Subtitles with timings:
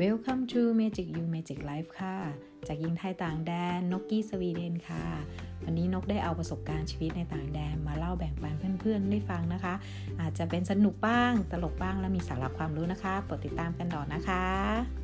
[0.00, 2.16] Welcome to Magic You Magic Life ค่ะ
[2.68, 5.04] จากยิงไทยต่างแดนนกกี้สวีเดนค่ะ
[5.64, 9.74] วันนี้นกได้เอาประสบการณ์ชีวิตในต่างแดนมาเล่าแบ่งปันเพื่อนๆได้ฟังนะคะ
[10.20, 15.01] อาจจะเป็นสนุกบ้าง ตลกบ้างและมีสาระความรู้นะคะโปรดติดตามกันต่อนะคะ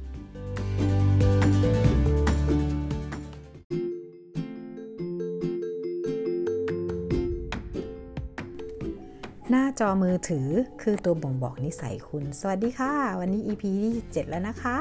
[9.80, 10.48] จอมือถือ
[10.82, 14.76] คือตัวบ่งบอกนิสัยคุณ สวัสดีค่ะ วันนี้ EP ที่7แล้วนะคะ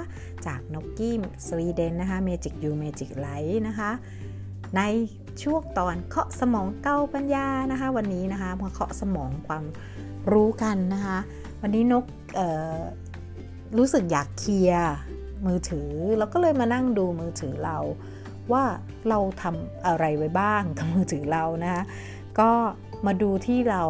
[0.46, 1.14] จากนกกี้
[1.48, 3.92] สวีเดนนะคะ Magic You Magic Light นะคะ
[4.76, 4.82] ใน
[5.44, 9.64] ช่วงตอนเคาะสมองเก้าปัญญานะคะ วันนี้นะคะมาเคาะสมองความ
[10.32, 11.18] รู้กันนะคะ
[11.62, 12.06] วันนี้นก
[13.78, 14.94] รู้สึกอยากเคลียร์
[15.46, 17.78] มือถือ แล้วก็เลยมานั่งดูมือถือเรา
[18.52, 18.64] ว่า
[19.10, 21.84] เราทำอะไรไว้บ้างกับมือถือเรานะคะ
[22.40, 22.52] ก็
[23.06, 23.84] มาดูที่เรา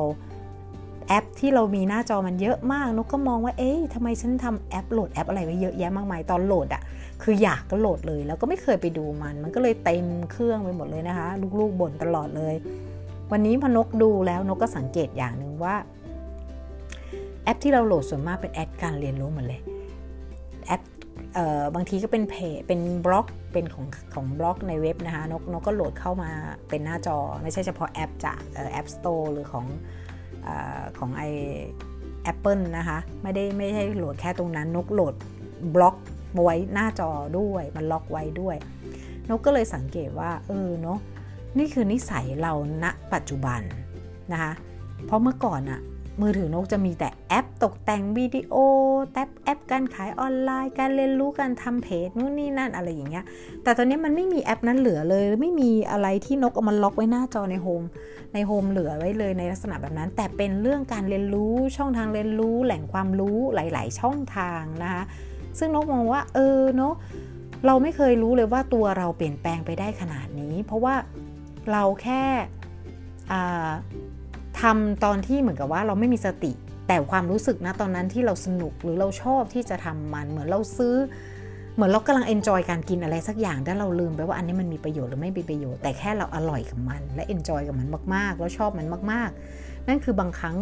[1.08, 6.81] แอปที่เรามีหน้าจอมันเยอะมากนกก็มองว่าเอ๊ะทำไมฉันทำแอปโหลดแอปอะไรไว้เยอะแยะมากมายตอนโหลดอะ่ะ
[7.22, 11.28] คืออยากก็โหลดเลย แล้วก็ไม่เคยไปดูมัน มันก็เลยเต็มเครื่องไปหมดเลยนะคะ
[11.59, 12.56] ลูกๆบ่นตลอดเลย
[13.31, 15.76] วันนี้พอนกดูแล้วนกก็สังเกตอย่างหนึ่งว่า
[17.44, 19.62] แอปที่เราโหลดส่วนมากเป็นแอปการเรียนรู้หมดเลย
[20.66, 20.81] แอป
[21.76, 26.30] บางทีก็เป็นเพจเป็นบล็อกเป็นของของบล็อกในเว็บนะคะนกนกก็โหลดเข้ามา
[26.70, 28.40] เป็นหน้าจอ ไม่ใช่เฉพาะแอปจาก
[28.72, 29.66] App Store หรือของ
[30.98, 31.23] ของไอ
[32.23, 35.14] แอปเปิลนะคะ ไม่ได้ไม่ใช่โหลดแค่ตรงนั้น นกโหลด
[35.76, 35.95] บล็อก
[36.44, 37.09] ไว้หน้าจอ
[37.40, 38.56] ด้วยมันล็อกไว้ด้วย
[39.30, 41.00] นกก็เลยสังเกตว่า เออเนาะ
[41.58, 42.53] นี่คือนิสัยเรา
[42.84, 43.62] ณปัจจุบัน
[44.31, 44.52] นะคะ
[45.06, 45.80] เพราะเมื่อก่อนอะ
[46.22, 48.56] มือถือนกจะมีแต่แอปตกแต่งวิดีโอ
[49.14, 53.26] แอปแอปการขายออนไลน์ การเรียนรู้การทำเพจนู่นนี่นั่นอะไรอย่างเงี้ย
[53.64, 57.84] แต่ตอนนี้มันไม่มีแอปนั้นเหลือเลย ไม่มีอะไรที่นกเอามาล็อกไว้หน้าจอใน home
[58.34, 65.04] ใน home เหลือไว้เลยในลักษณะแบบนั้น แต่เป็นเรื่องการเรียนรู้ช่องทางเรียนรู้ แหล่งความรู้หลาย ๆ ช่องทางนะคะ
[65.59, 66.94] ซึ่งนกมองว่าเออเนาะ
[67.66, 70.96] เราไม่เคยรู้เลยว่าตัวเราเปลี่ยนแปลงไปได้ขนาดนี้ เพราะว่า
[71.72, 72.24] เราแค่
[74.62, 76.51] ทำตอนที่เหมือนกับว่าเราไม่มีสติ
[76.88, 80.95] แต่ความรู้สึกนะตอนนั้นที่เราสนุกหรือเราชอบที่จะทำมันเหมือนเราซื้อ
[81.75, 90.56] เหมือนเรากำลัง enjoy การกินอะไรสักอย่างแต่เราลืมไปว่าอันนี้มันมีประโยชน์หรือไม่มีประโยชน์แต่แค่เราอร่อยกับมัน และ enjoy กับมันมากๆ แล้วชอบมันมากๆ นั่นคือบางครั้ง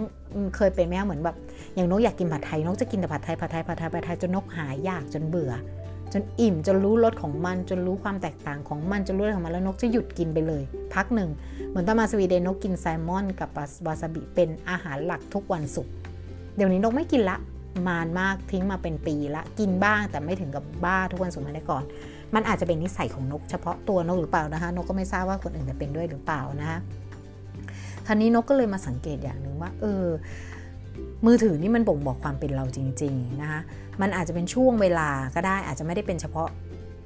[0.55, 1.35] เคยเป็นไหมเหมือนแบบ
[1.75, 5.51] อย่างนกอยากกินผัดไทยนกจะกินแต่ผัดไทยผัดไทยผัดไทยผัดไทยจนนกหายอยากจนเบื่อ
[6.13, 11.29] จนอิ่มจนรู้รสของมันจนรู้ความแตกต่างของมันจนรู้อะไรของมันแล้วนกจะหยุดกินไปเลย พักหนึ่ง
[11.69, 13.49] เหมือนตอนมาสวีเดนนกกินแซลมอนกับ
[13.85, 15.93] วาซาบิเป็นอาหารหลักทุกวันศุกร์
[16.55, 17.37] เดี๋ยวนี้นกไม่กินละ
[17.87, 21.83] มานมากทิ้งมาเป็นปีละกินบ้างแต่ไม่ถึงกับบ้าทุกวันศุกร์มาได้ก่อน
[22.35, 26.79] มันอาจจะเป็นนิสัยของนกเฉพาะตัวนกหรือเปล่านะคะนกก็ไม่ทราบว่าคนอื่นจะเป็นด้วยหรือเปล่านะคะ
[28.05, 30.05] ท่านี้นกก็เลยมาสังเกตอย่างหนึ่งว่าเออ
[31.25, 33.61] มือถือนี่มันบ่งบอกความเป็นเราจริงๆนะคะ
[34.01, 36.49] มันอาจจะเป็นช่วงเวลาก็ได้อาจจะไม่ได้เป็นเฉพาะ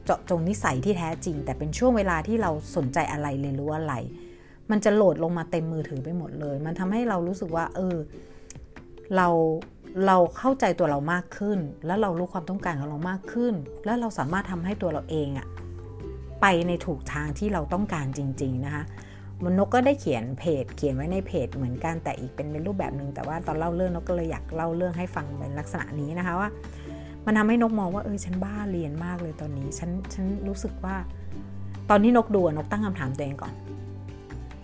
[0.05, 3.93] เจาะจงนิสัยที่แท้จริง แต่เป็นช่วงเวลาที่เราสนใจอะไรเรียนรู้อะไร
[4.71, 7.97] มันจะโหลดลงมาเต็มมือถือไปหมดเลย มันทำให้เรารู้สึกว่า เออ
[9.15, 9.27] เรา
[10.05, 13.53] เราเข้าใจตัวเรามากขึ้น แล้วเรารู้ความต้องการของเรามากขึ้น
[13.85, 15.47] แล้วเราสามารถทำให้ตัวเราเองอะ
[16.41, 18.83] ไปในถูกทางที่เราต้องการจริง ๆ นะคะ
[19.47, 26.49] นกก็ได้เขียนเพจ เขียนไว้ในเพจเหมือนกันแต่อีกเป็นเป็นรูปแบบหนึ่งแต่ว่าตอนเล่าเรื่องนกก็เลยอยากเล่าเรื่องให้ฟังเป็นลักษณะนี้นะคะว่า
[27.25, 30.95] มันทำให้นกมองว่าเออฉันบ้าเรียนมากเลยตอนนี้ฉันฉันรู้สึกว่า
[31.89, 33.53] ตอนที่นกดูนกตั้งคำถามตัวเองก่อน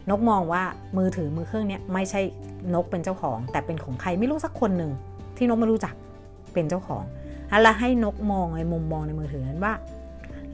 [0.09, 0.63] นกมองว่า
[0.97, 2.21] มือถือมือเครื่องนี้ไม่ใช่
[2.73, 4.91] นกเป็นเจ้าของ แต่เป็นของใครไม่รู้สักคนหนึ่ง
[5.37, 5.93] ที่นกไม่รู้จัก
[6.53, 7.03] เป็นเจ้าของ
[7.61, 9.73] แล้วให้นกมองในมุมมองในมือถือนั้นว่า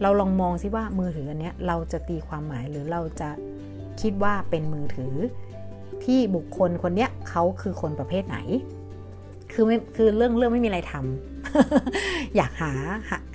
[0.02, 3.30] เราลองมองซิว่ามือถืออันนี้เราจะตีความหมายหรือเราจะ
[4.02, 5.16] คิดว่าเป็นมือถือ
[6.04, 8.38] ที่บุคคลคนเนี้ยเขาคือคนประเภทไหน
[9.52, 12.74] คือไม่คือเรื่องเรื่องไม่มีอะไรทำอยากหา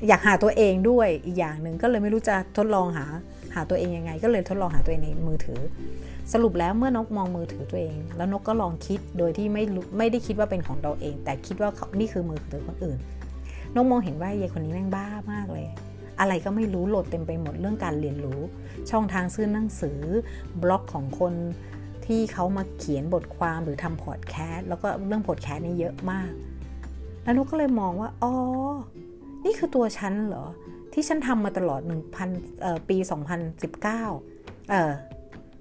[0.08, 3.06] อยากหาตัวเองด้วยอีกอย่างหนึ่งก็เลยไม่รู้จะทดลองหา
[3.54, 5.60] หาตัวเองยังไง ก็เลยทดลองหาตัวเองในมือถือ
[6.32, 9.62] สรุปแล้วเมื่อนกมองมือถือตัวเอง แล้วนกก็ลองคิดโดยที่ไม่
[9.98, 11.70] ไม่ได้คิดว่าเป็นของเราเอง แต่คิดว่า
[12.00, 12.98] นี่คือมือถือคนอื่น
[13.74, 15.66] นกมองเห็นว่ายายคนนี้แม่งบ้ามากเลย
[16.20, 18.40] อะไรก็ไม่รู้โหลดเต็มไปหมดเรื่องการเรียนรู้
[18.90, 20.00] ช่องทางซื้อหนังสือ
[20.62, 21.34] บล็อกของคน
[22.06, 26.30] ที่เขามาเขียนบทความหรือทำพอดแคสต์แล้วก็เรื่องพอดแคสต์นี่เยอะมาก
[27.22, 28.32] แล้วนกก็เลยมองว่า อ๋อ
[29.44, 30.46] นี่คือตัวฉันเหรอ
[30.92, 31.80] ที่ฉันทำมาตลอด
[32.34, 32.96] 1,000ปี
[33.62, 33.82] 2019
[34.70, 34.92] เอ่อ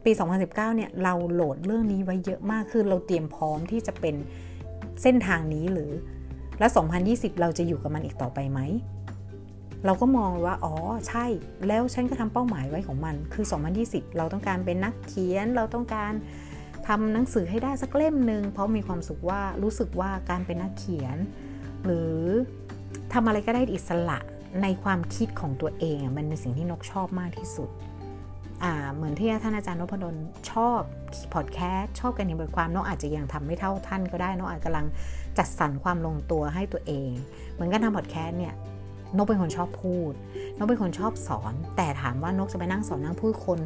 [0.05, 4.15] ปี 2019 เนี่ย เราโหลดเรื่องนี้ไว้เยอะมาก คือเราเตรียมพร้อมที่จะเป็น
[5.01, 5.91] เส้นทางนี้หรือ
[6.59, 6.71] แล้ว
[7.05, 8.59] 2020 เราจะอยู่กับมันอีกต่อไปไหม
[9.85, 10.73] เราก็มองว่า อ๋อ
[11.07, 11.25] ใช่
[11.67, 13.45] แล้วฉันก็ทำเป้าหมายไว้ของมัน คือ
[13.81, 16.13] 2020 เราต้องการเป็นนักเขียน เราต้องการ
[16.87, 21.17] ทำหนังสือให้ได้สักเล่มหนึ่ง เพราะมีความสุขว่า รู้สึกว่าการเป็นนักเขียน
[21.83, 22.15] หรือ
[23.13, 24.19] ทำอะไรก็ได้อิสระ
[24.61, 27.69] ในความคิดของตัวเอง มันเป็นสิ่งที่นกชอบมากที่สุด
[28.95, 30.15] เหมือนที่ท่านอาจารย์นพดล
[30.51, 30.79] ชอบ
[31.33, 34.85] พอดแคสต์ชอบการเขียนบทความนกอาจจะยังทำไม่เท่าท่านก็ได้นกอาจกำลัง
[35.37, 37.11] จัดสรรความลงตัวให้ตัวเอง
[37.53, 38.53] เหมือนกันทำพอดแคสต์เนี่ย
[39.15, 40.11] นกเป็นคนชอบพูด
[40.57, 43.59] นกเป็นคนชอบสอน แต่ถามว่านกจะไปนั่งสอนนั่งพูดคน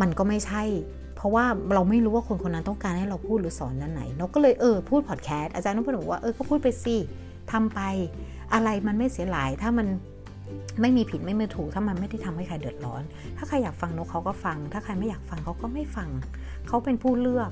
[0.00, 0.62] มันก็ไม่ใช่
[1.16, 1.44] เพราะว่า
[1.74, 6.96] เราไม่รู้ว่าคนคนนั้นต้องการให้เราพูดหรือสอนนั้นไหน นกก็เลยเออพูดพอดแคสต์อาจารย์นกบอกว่าเออก็พูดไปสิ
[7.52, 7.80] ทำไป
[8.54, 9.86] อะไรมันไม่เสียหลายถ้ามัน
[10.80, 13.02] ไม่มีผิดไม่มีถูกถ้ามันไม่ได้ทำให้ใครเดือดร้อน
[13.36, 16.08] ถ้าใครอยากฟังนกเขาก็ฟัง ถ้าใครไม่อยากฟังเขาก็ไม่ฟัง
[16.66, 17.50] เขาเป็นผู้เลือก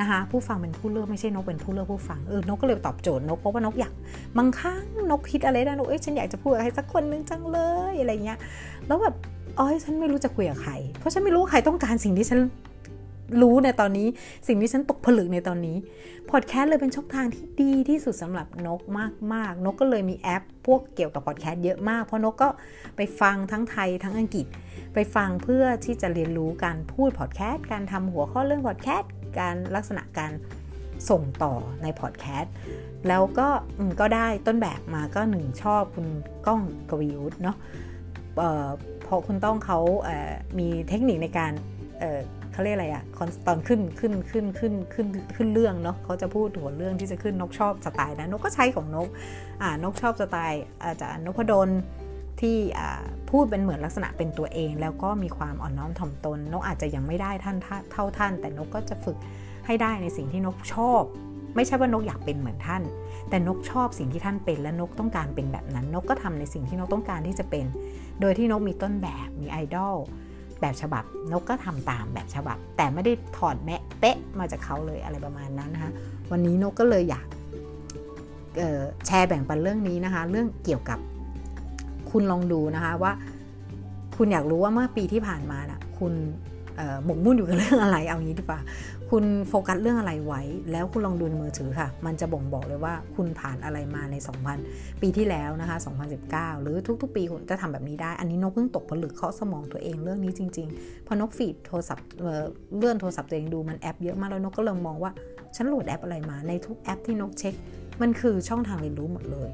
[0.00, 3.92] นะคะผู้ฟังเป็นผู้เลือกไม่ใช่นกเป็นผู้เลือกผู้ฟังเออนกก็เลยตอบโจทย์นกเพราะว่านกอยาก
[4.38, 7.58] บางครั้งนกคิดอะไรได้นกเอ้ยฉันอยากจะพูดกับใครสักคนนึงจังเล
[7.92, 8.38] ยอะไรเงี้ย
[8.86, 9.14] แล้วแบบ
[9.58, 12.40] อ๋อฉันไม่รู้จะคุยกับใคร เพราะฉันไม่รู้ใครต้องการสิ่งที่ฉัน
[13.42, 14.08] รู้ในตอนนี้
[14.48, 15.76] สิ่งที่ฉันตกผลึกในตอนนี้
[16.30, 18.80] พอดแคสต์เลยเป็นช่องทางที่ดีที่สุดสำหรับนก
[19.34, 22.48] มากๆ นกก็เลยมีแอป พวกเกี่ยวกับพอดแคสต์เยอะมาก เพราะนกก็
[22.96, 24.46] ไปฟังทั้งไทยทั้งอังกฤษ
[24.94, 30.32] ไปฟังเพื่อที่จะเรียนรู้การพูดพอดแคสต์การทำหัวข้อเรื่องพอดแคสต์ การลักษณะการ
[31.10, 32.54] ส่งต่อในพอดแคสต์
[33.08, 33.48] แล้วก็
[34.00, 36.06] ก็ได้ต้นแบบมาก็หนึ่งชอบคุณ
[36.46, 36.60] ก้อง
[36.90, 37.56] กวีวุฒิเนาะ
[39.04, 39.78] เพราะคุณต้องเขา
[40.58, 41.52] มีเทคนิคในการ
[42.52, 43.04] เขาเรียกอะไรอะ
[43.46, 49.08] ตอนขึ้นขึ้นขึ้นขึ้นขึ้นขึ้นเรื่องเนาะเขาจะพูดหัวเรื่องที่จะขึ้นนกชอบสไตล์นะนกก็ใช้ของนก
[49.62, 51.68] อ่านกชอบสไตล์อาจารย์นพดล
[52.40, 52.56] ที่
[53.30, 57.56] พูดเป็นเหมือนลักษณะเป็นตัวเอง แล้วก็มีความอ่อนน้อมถ่อมตน นกอาจจะยังไม่ได้ท่าน
[57.92, 59.16] เท่าท่าน แต่นกก็จะฝึก
[59.66, 61.02] ให้ได้ในสิ่งที่นกชอบ
[61.56, 62.82] ไม่ใช่ว่านกอยากเป็นเหมือนท่าน
[63.30, 67.64] แต่นกชอบสิ่งที่ท่านเป็นและนกต้องการเป็นแบบนั้น นกก็ทำในสิ่งที่นกต้องการที่จะเป็น
[68.20, 69.94] โดยที่นกมีต้นแบบมีไอดอล
[70.60, 75.92] แบบฉบับนกก็ทำตามแบบฉบับ แต่ไม่ได้ถอดแมะเป๊ะมาจากเขาเลยอะไรประมาณนั้นนะคะ
[76.30, 77.26] วันนี้นกก็เลยอยาก
[79.06, 80.98] แชร์แบ่งปันเรื่องนี้นะคะ เรื่องเกี่ยวกับ
[82.16, 83.12] คุณลองดูนะคะว่า
[84.16, 86.12] คุณอยากรู้ว่าเมื่อปีที่ผ่านมาน่ะคุณ
[87.04, 88.60] หมกมุ่นอยู่กับเรื่องอะไรเอางี้ดีกว่า
[89.10, 94.16] คุณโฟกัสเรื่องอะไรไว้ แล้วคุณลองดูมือถือค่ะ มันจะบ่งบอกเลยว่าคุณผ่านอะไรมาใน
[94.58, 95.76] 2000 ปีที่แล้วนะคะ
[96.20, 102.06] 2019 หรือทุกๆ ปีคุณจะทำแบบนี้ได้ อันนี้นกเพิ่งตกผลึกเคาะสมองตัวเองเรื่องนี้จริงๆ พอนก feed โทรศัพท์
[102.76, 105.12] เลื่อนโทรศัพท์ตัวเองดูมันแอปเยอะมากแล้วนกก็เริ่มมองว่า
[105.56, 107.54] ฉันโหลดแอปอะไรมาในทุกแอปที่นกเช็ค
[108.00, 109.50] มันคือช่องทางเรียนรู้หมดเลย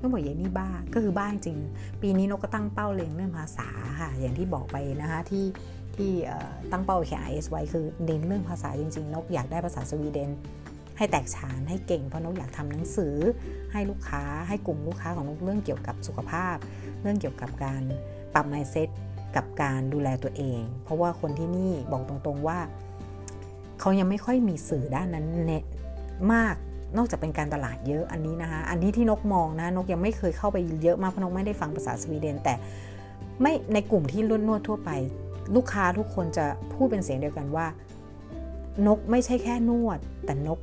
[0.00, 1.58] กบอกอย่างนี้บ้าก็คือบ้าจริง
[2.02, 3.68] ปีนี้นกก็ตั้งเป้าเลงเรื่องภาษา
[4.00, 5.46] ค่ะอย่างที่บอกไปนะคะที่
[5.96, 6.10] ที่
[6.72, 10.30] ตั้งเป้าแข่ง IS ไว้คือเน้นเรื่องภาษาจริง ๆ นกอยากได้ภาษาสวีเดน
[10.98, 13.16] ให้แตกฉานให้เก่งเพราะนกอยากทำหนังสือ
[13.72, 16.56] ให้ลูกค้าให้กลุ่มลูกค้าของนกเรื่องเกี่ยวกับสุขภาพ
[17.02, 17.82] เรื่องเกี่ยวกับการ
[18.34, 18.88] ปรับ mindset
[19.36, 22.58] กับการดูแลตัวเอง เพราะว่าคนที่นี่บอกตรงๆว่า
[23.80, 25.54] เขายังไม่ค่อยมีสื่อด้านนั้นเน
[26.32, 26.56] มาก
[26.96, 32.54] นอกจากเป็นการตลาดเยอะอันนี้นะคะ อันนี้ที่นกมองนะนกยังไม่เคยเข้าไปเยอะมากเพราะนกไม่ได้ฟังภาษาสวีเดน แต่
[33.40, 34.90] ไม่ในกลุ่มที่รุ่นวดทั่วไป
[35.56, 37.66] ลูกค้าทุกคนจะพูดเป็นเสียงเดียวกันว่า
[38.86, 40.60] นกไม่ใช่แค่นวด แต่นก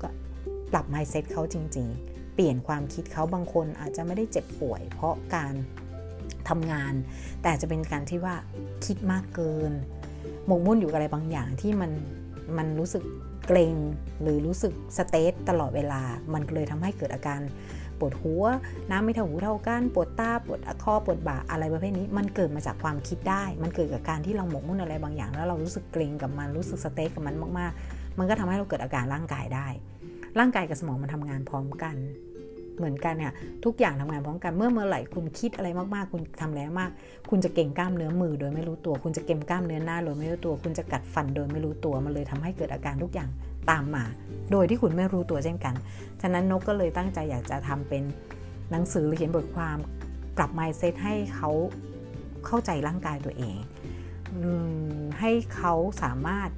[0.72, 5.54] ปรับ mindset เขาจริง ๆ เปลี่ยนความคิดเขาบางคนอาจจะไม่ได้เจ็บป่วย เพราะการ
[6.50, 6.94] ทำงาน
[7.44, 8.36] แต่จะเป็นการที่ว่า
[8.86, 9.72] คิดมากเกิน
[10.46, 11.92] หมกมุ่นอยู่กับอะไรบางอย่างที่มัน
[12.58, 13.04] มันรู้สึก
[13.48, 13.76] เกร็ง
[14.22, 16.02] หรือรู้สึก stress ตลอดเวลา
[16.34, 17.42] มันเลยทำให้เกิดอาการ
[18.00, 18.46] ปวดหัว
[18.90, 29.68] น้ำไม่เท่าหูเท่ากัน ปวดตา ปวดคอ ปวดบ่า อะไรประเภทนี้ มันเกิดมาจากความคิดได้ มันเกิดกับการที่เราหมกมุ่นอะไรบางอย่าง แล้วเรารู้สึกเกร็งกับมัน รู้สึก stress กับมันมาก ๆ มันก็ทำให้เราเกิดอาการร่างกายได้
[30.40, 31.96] ร่างกายกับสมองมันทำงานพร้อมกัน
[32.78, 33.34] เหมือนกันเนี่ย
[33.66, 36.92] ทุกอย่างทำงานพร้อมกันเมื่อเมื่อไหร่คุณคิดอะไรมากๆ คุณทำแล้วมาก
[37.30, 43.30] คุณจะเกร็งกล้ามเนื้อมือโดยไม่รู้ตัว คุณจะเกร็งกล้ามเนื้อหน้าโดยไม่รู้ตัว คุณจะกัดฟันโดยไม่รู้ตัวมันเลยทำให้เกิดอาการทุกอย่าง
[43.70, 44.04] ตามมา
[44.52, 45.76] โดยที่คุณไม่รู้ตัวเช่นกัน
[46.22, 48.04] ฉะนั้นนกก็เลยตั้งใจอยากจะทำเป็น
[48.72, 49.78] หนังสือหรือเขียนบทความ
[50.38, 51.52] ปรับ mindset ให้เขา
[52.46, 53.58] เข้าใจร่างกายตัวเอง
[55.20, 56.50] ให้เขาสามารถ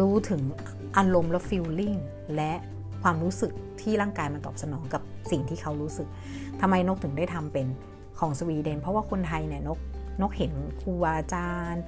[0.00, 0.42] รู้ถึง
[0.96, 1.98] อารมณ์และ feeling
[2.36, 2.52] และ
[3.02, 3.52] ความรู้สึก
[3.88, 6.08] ที่ร่างกายมันตอบสนองกับสิ่งที่เขารู้สึก
[6.60, 7.66] ทำไมนกถึงได้ทำเป็น
[8.18, 9.78] ของสวีเดน เพราะว่าคนไทยเนี่ยนก
[10.22, 11.82] นกเห็นครูอาจารย์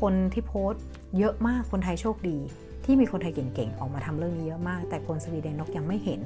[0.00, 0.82] คนที่โพสต์
[1.18, 2.38] เยอะมากคนไทยโชคดี
[2.84, 6.20] ที่มีคนไทยเก่งๆ ออกมาทำเรื่องนี้เยอะมาก แต่คนสวีเดนนกยังไม่เห็น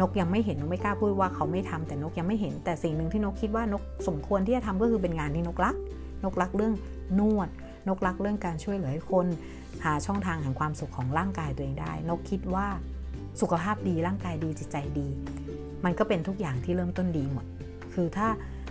[0.00, 5.76] นกยังไม่เห็นนกไม่กล้าพูดว่าเขาไม่ทำแต่นกยังไม่เห็น แต่สิ่งหนึ่งที่นกคิดว่านกสมควรที่จะทำก็คือเป็นงานที่นกรัก
[6.24, 6.74] นกรักเรื่อง
[7.18, 7.48] นวด
[7.88, 9.26] นกรักเรื่องการช่วยเหลือให้คน
[9.84, 12.66] หาช่องทางแห่งความสุขของร่างกายตัวเองได้ นกคิดว่า
[13.40, 15.08] สุขภาพดีร่างกายดีจิตใจดี
[15.84, 17.46] มันก็เป็นทุกอย่างที่เริ่มต้นดีหมด
[17.94, 18.28] คือถ้า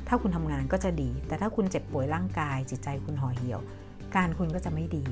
[0.08, 3.60] ถ้าคุณทำงานก็จะดี แต่ถ้าคุณเจ็บป่วยร่างกาย จิตใจคุณห่อเหี่ยว
[4.16, 5.04] การคุณก็จะไม่ดี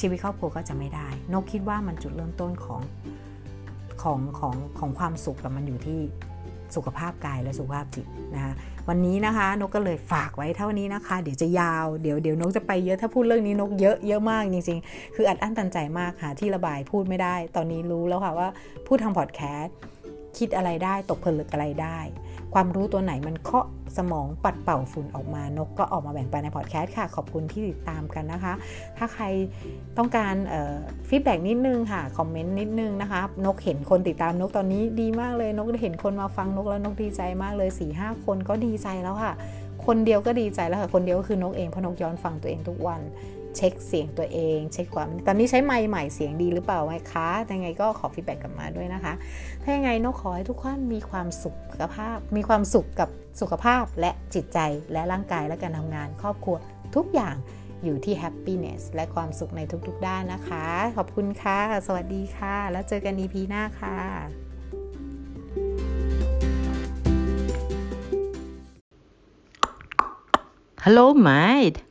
[0.00, 2.80] ชีวิตครอบครัวก็จะไม่ได้ นกคิดว่ามันจุดเริ่มต้นของ
[4.02, 6.00] ของของของความสุขกับมันอยู่ที่
[6.74, 8.54] สุขภาพกายและสุขภาพจิตนะคะ
[8.90, 18.48] วันนี้นะคะ นกก็เลยฝากไว้เท่านี้นะคะ เดี๋ยวจะยาวเดี๋ยวเดี๋ยวนกจะไปเยอะถ้าพูดเรื่องนี้นกเยอะเยอะมากจริง ๆ คืออัดอั้นตันใจมากหาที่ระบายพูดไม่ได้ ตอนนี้รู้แล้วค่ะว่า
[18.86, 19.76] พูดทางพอดแคสต์
[20.38, 21.98] คิดอะไรได้ตกผลึกอะไรได้
[22.54, 23.66] ความรู้ตัวไหนมันเคาะ
[23.96, 28.52] สมองปัดเป่าฝุ่นออกมานกก็ออกมาแบ่งปันในพอดแคสต์ค่ะ ขอบคุณที่ติดตามกันนะคะ
[28.98, 29.24] ถ้าใคร
[29.98, 30.34] ต้องการ
[31.08, 39.34] feedback นิดนึงค่ะ คอมเมนต์นิดนึงนะคะ นกเห็นคนติดตามนกตอนนี้ดีมากเลย นกเห็นคนมาฟังนกแล้วนกดีใจมากเลยสี่ห้าคนก็ดีใจแล้วค่ะ
[39.86, 43.00] คนเดียวก็ดีใจแล้วค่ะ คนเดียวก็คือนกเองเพราะนกย้อนฟังตัวเองทุกวัน
[43.56, 49.12] เช็คเสียงตัวเอง เช็คความตอนนี้ใช้ไมค์ใหม่เสียงดีหรือเปล่าไหมคะยังไงก็ขอ feedback กลับมาด้วยนะคะ
[49.62, 53.08] ถ้ายังไงนกขอให้ทุกคนมีความสุขภาพ มีความสุขกับ
[53.40, 54.58] สุขภาพและจิตใจ
[54.92, 56.56] และร่างกายและการทำงานครอบครัว
[56.96, 57.36] ทุกอย่าง
[57.84, 63.96] อยู่ที่ happiness และความสุขในทุกๆด้านนะคะ ขอบคุณค่ะ สวัสดีค่ะ แล้วเจอกัน EP หน้าค่ะ
[70.84, 71.85] Hello, mate.